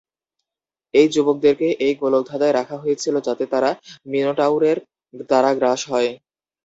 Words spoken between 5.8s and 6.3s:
হয়।